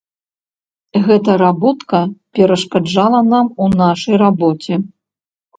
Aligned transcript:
Гэта 1.07 1.35
работка 1.41 1.99
перашкаджала 2.39 3.21
нам 3.33 3.45
у 3.67 3.71
нашай 3.81 4.15
рабоце. 4.23 4.73